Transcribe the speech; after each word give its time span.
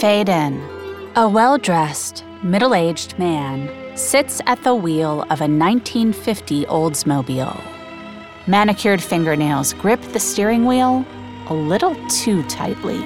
Fade 0.00 0.28
in. 0.28 0.60
A 1.14 1.28
well 1.28 1.56
dressed, 1.56 2.24
middle 2.42 2.74
aged 2.74 3.16
man 3.16 3.70
sits 3.96 4.40
at 4.44 4.62
the 4.64 4.74
wheel 4.74 5.22
of 5.30 5.40
a 5.40 5.46
1950 5.46 6.64
Oldsmobile. 6.66 7.62
Manicured 8.48 9.00
fingernails 9.00 9.72
grip 9.74 10.02
the 10.02 10.18
steering 10.18 10.66
wheel 10.66 11.06
a 11.46 11.54
little 11.54 11.94
too 12.08 12.42
tightly. 12.44 12.98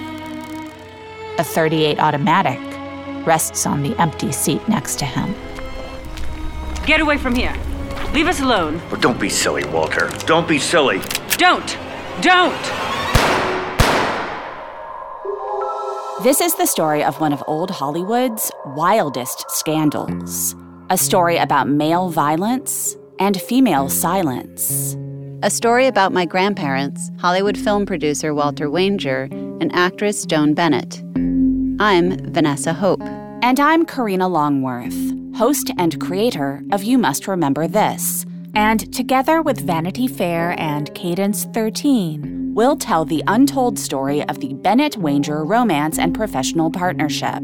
A 1.38 1.44
38 1.44 1.98
automatic 2.00 2.58
rests 3.26 3.66
on 3.66 3.82
the 3.82 3.94
empty 4.00 4.32
seat 4.32 4.66
next 4.66 4.98
to 4.98 5.04
him. 5.04 5.34
Get 6.86 7.00
away 7.00 7.18
from 7.18 7.34
here. 7.34 7.54
Leave 8.14 8.28
us 8.28 8.40
alone. 8.40 8.80
But 8.88 9.02
don't 9.02 9.20
be 9.20 9.28
silly, 9.28 9.64
Walter. 9.66 10.10
Don't 10.26 10.48
be 10.48 10.58
silly. 10.58 11.00
Don't! 11.36 11.76
Don't! 12.22 13.07
This 16.24 16.40
is 16.40 16.56
the 16.56 16.66
story 16.66 17.04
of 17.04 17.20
one 17.20 17.32
of 17.32 17.44
old 17.46 17.70
Hollywood's 17.70 18.50
wildest 18.74 19.48
scandals. 19.52 20.56
A 20.90 20.98
story 20.98 21.36
about 21.36 21.68
male 21.68 22.08
violence 22.08 22.96
and 23.20 23.40
female 23.40 23.88
silence. 23.88 24.96
A 25.44 25.50
story 25.50 25.86
about 25.86 26.12
my 26.12 26.24
grandparents, 26.24 27.12
Hollywood 27.20 27.56
film 27.56 27.86
producer 27.86 28.34
Walter 28.34 28.68
Wanger, 28.68 29.30
and 29.62 29.72
actress 29.72 30.26
Joan 30.26 30.54
Bennett. 30.54 31.00
I'm 31.78 32.32
Vanessa 32.32 32.72
Hope. 32.72 33.00
And 33.40 33.60
I'm 33.60 33.86
Karina 33.86 34.26
Longworth, 34.26 35.14
host 35.36 35.70
and 35.78 36.00
creator 36.00 36.64
of 36.72 36.82
You 36.82 36.98
Must 36.98 37.28
Remember 37.28 37.68
This. 37.68 38.26
And 38.54 38.92
together 38.92 39.42
with 39.42 39.60
Vanity 39.60 40.08
Fair 40.08 40.54
and 40.58 40.92
Cadence 40.94 41.44
13, 41.46 42.52
we'll 42.54 42.76
tell 42.76 43.04
the 43.04 43.22
untold 43.26 43.78
story 43.78 44.22
of 44.24 44.40
the 44.40 44.54
Bennett 44.54 44.94
Wanger 44.94 45.46
romance 45.46 45.98
and 45.98 46.14
professional 46.14 46.70
partnership, 46.70 47.42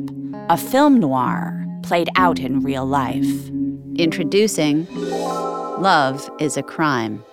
a 0.48 0.57
film 0.57 0.98
noir 0.98 1.65
played 1.83 2.09
out 2.17 2.41
in 2.41 2.61
real 2.61 2.87
life. 2.87 3.51
Introducing 3.97 4.87
Love 4.95 6.28
is 6.41 6.56
a 6.56 6.62
Crime. 6.62 7.25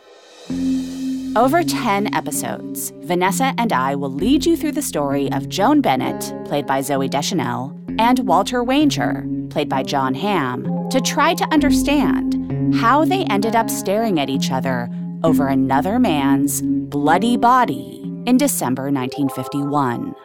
Over 1.35 1.63
10 1.63 2.13
episodes, 2.13 2.91
Vanessa 3.03 3.53
and 3.57 3.71
I 3.71 3.95
will 3.95 4.11
lead 4.11 4.45
you 4.45 4.57
through 4.57 4.73
the 4.73 4.81
story 4.81 5.31
of 5.31 5.47
Joan 5.47 5.79
Bennett, 5.79 6.33
played 6.45 6.67
by 6.67 6.81
Zooey 6.81 7.09
Deschanel, 7.09 7.75
and 7.97 8.19
Walter 8.27 8.63
Wanger, 8.63 9.49
played 9.49 9.69
by 9.69 9.81
Jon 9.81 10.13
Hamm, 10.13 10.89
to 10.89 10.99
try 10.99 11.33
to 11.33 11.45
understand 11.53 12.30
how 12.73 13.05
they 13.05 13.23
ended 13.25 13.55
up 13.55 13.69
staring 13.69 14.19
at 14.19 14.29
each 14.29 14.51
other 14.51 14.89
over 15.23 15.47
another 15.47 15.99
man's 15.99 16.61
bloody 16.61 17.37
body 17.37 18.01
in 18.25 18.37
December 18.37 18.83
1951. 18.91 20.15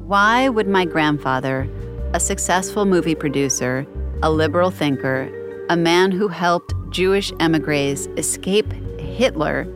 Why 0.00 0.48
would 0.48 0.68
my 0.68 0.84
grandfather, 0.84 1.68
a 2.14 2.20
successful 2.20 2.84
movie 2.84 3.14
producer, 3.14 3.86
a 4.22 4.30
liberal 4.30 4.70
thinker, 4.70 5.30
a 5.68 5.76
man 5.76 6.10
who 6.10 6.28
helped 6.28 6.72
Jewish 6.90 7.32
emigres 7.40 8.06
escape 8.16 8.72
Hitler, 8.98 9.66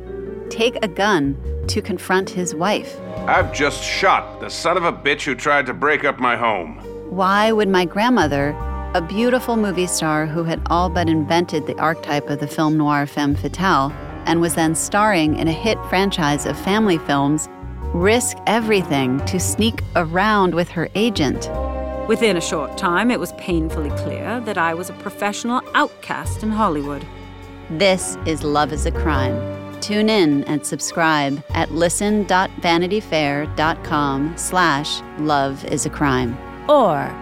take 0.49 0.77
a 0.83 0.89
gun 0.89 1.37
to 1.69 1.83
confront 1.83 2.31
his 2.31 2.55
wife? 2.55 2.99
I've 3.27 3.53
just 3.53 3.83
shot 3.83 4.41
the 4.41 4.49
son 4.49 4.77
of 4.77 4.85
a 4.85 4.93
bitch 4.93 5.23
who 5.23 5.35
tried 5.35 5.67
to 5.67 5.75
break 5.75 6.05
up 6.05 6.19
my 6.19 6.37
home. 6.37 6.79
Why 7.11 7.53
would 7.53 7.69
my 7.69 7.85
grandmother, 7.85 8.53
a 8.95 9.01
beautiful 9.01 9.57
movie 9.57 9.87
star 9.87 10.27
who 10.27 10.45
had 10.45 10.61
all 10.67 10.91
but 10.91 11.09
invented 11.09 11.67
the 11.67 11.79
archetype 11.81 12.29
of 12.29 12.41
the 12.41 12.47
film 12.47 12.77
noir 12.77 13.07
femme 13.07 13.35
fatale 13.35 13.91
and 14.27 14.39
was 14.41 14.55
then 14.55 14.75
starring 14.75 15.39
in 15.39 15.49
a 15.49 15.53
hit 15.53 15.79
franchise 15.89 16.45
of 16.45 16.61
family 16.61 16.99
films, 16.99 17.49
risk 17.95 18.37
everything 18.47 19.19
to 19.25 19.41
sneak 19.41 19.81
around 19.97 20.55
with 20.55 20.69
her 20.69 20.91
agent? 20.95 21.49
Within 22.07 22.37
a 22.37 22.41
short 22.41 22.77
time, 22.77 23.11
it 23.11 23.19
was 23.19 23.33
painfully 23.35 23.89
clear 23.91 24.41
that 24.41 24.59
I 24.59 24.75
was 24.75 24.91
a 24.91 24.95
professional 24.95 25.63
outcast 25.75 26.43
in 26.43 26.51
Hollywood. 26.51 27.07
This 27.71 28.19
is 28.27 28.43
Love 28.45 28.75
is 28.75 28.85
a 28.85 28.91
Crime. 28.91 29.81
Tune 29.81 30.11
in 30.11 30.45
and 30.45 30.67
subscribe 30.67 31.43
at 31.51 31.73
listen.vanityfair.com 31.73 34.37
slash 34.37 35.01
love 35.19 35.65
is 35.65 35.87
a 35.87 35.91
crime 35.91 36.37
or 36.69 37.22